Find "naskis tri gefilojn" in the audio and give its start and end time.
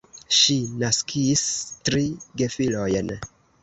0.85-3.19